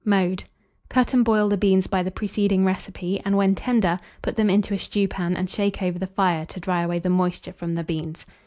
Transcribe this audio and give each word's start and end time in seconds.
Mode. 0.03 0.45
Cut 0.89 1.13
and 1.13 1.23
boil 1.23 1.47
the 1.47 1.57
beans 1.57 1.85
by 1.85 2.01
the 2.01 2.09
preceding 2.09 2.65
recipe, 2.65 3.21
and 3.23 3.37
when 3.37 3.53
tender, 3.53 3.99
put 4.23 4.35
them 4.35 4.49
into 4.49 4.73
a 4.73 4.79
stewpan, 4.79 5.37
and 5.37 5.47
shake 5.47 5.83
over 5.83 5.99
the 5.99 6.07
fire, 6.07 6.43
to 6.43 6.59
dry 6.59 6.81
away 6.81 6.97
the 6.97 7.11
moisture 7.11 7.53
from 7.53 7.75
the 7.75 7.83
beans. 7.83 8.25